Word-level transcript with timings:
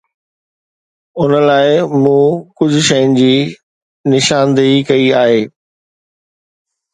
ان 1.21 1.31
لاءِ 1.49 1.69
مون 2.05 2.23
ڪجهه 2.61 2.83
شين 2.87 3.11
جي 3.19 3.29
نشاندهي 4.15 4.77
ڪئي 4.89 5.05
آهي. 5.21 5.39